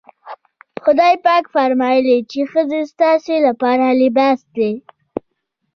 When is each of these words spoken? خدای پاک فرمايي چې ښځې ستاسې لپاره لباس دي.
خدای 0.83 1.15
پاک 1.25 1.43
فرمايي 1.53 2.17
چې 2.31 2.39
ښځې 2.51 2.81
ستاسې 2.91 3.35
لپاره 3.47 3.85
لباس 4.01 4.39
دي. 4.55 4.71